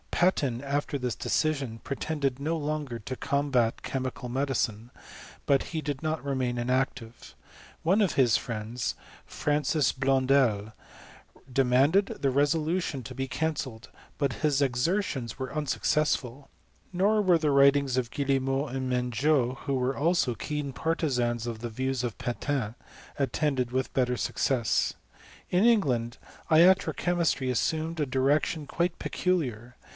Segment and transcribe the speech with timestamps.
[0.09, 4.91] Patin after this decision pretended m( longer to combat chemical medicine;
[5.47, 7.35] but he did no^ remain inactive.
[7.81, 8.93] One of his friends,
[9.25, 10.73] Francis Blonddb
[11.51, 16.49] demanded the resolution to be cancelled; but his edk ertions were unsuccessful;
[16.93, 21.69] nor were the writings 40f Guillemeau and Menjot, who were also keen partisanii of the
[21.69, 22.75] views of Patin,
[23.19, 25.59] attended with better success*^ oa.
[25.59, 26.17] In England
[26.49, 29.75] iatro chemistry assumed a direct}iM0 quite peculiar.